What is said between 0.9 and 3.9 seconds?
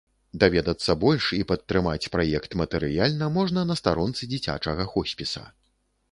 больш і падтрымаць праект матэрыяльна можна на